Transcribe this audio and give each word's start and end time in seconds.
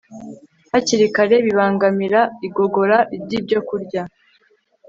hakiri 0.71 1.07
kare 1.15 1.35
bibangamira 1.45 2.21
igogora 2.47 2.97
ryibyokurya 3.23 4.01